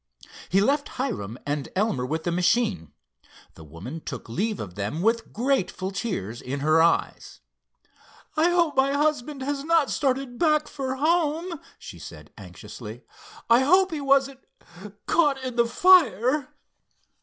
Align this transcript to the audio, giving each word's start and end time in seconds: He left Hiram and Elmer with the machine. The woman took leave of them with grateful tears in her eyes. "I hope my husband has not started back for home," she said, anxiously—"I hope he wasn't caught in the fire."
He 0.49 0.61
left 0.61 0.89
Hiram 0.97 1.37
and 1.45 1.69
Elmer 1.75 2.07
with 2.07 2.23
the 2.23 2.31
machine. 2.31 2.91
The 3.53 3.63
woman 3.63 3.99
took 4.01 4.27
leave 4.27 4.59
of 4.59 4.73
them 4.73 5.03
with 5.03 5.31
grateful 5.31 5.91
tears 5.91 6.41
in 6.41 6.61
her 6.61 6.81
eyes. 6.81 7.41
"I 8.35 8.49
hope 8.49 8.75
my 8.75 8.93
husband 8.93 9.43
has 9.43 9.63
not 9.63 9.91
started 9.91 10.39
back 10.39 10.67
for 10.67 10.95
home," 10.95 11.59
she 11.77 11.99
said, 11.99 12.33
anxiously—"I 12.35 13.59
hope 13.59 13.91
he 13.91 14.01
wasn't 14.01 14.43
caught 15.05 15.37
in 15.43 15.55
the 15.55 15.67
fire." 15.67 16.49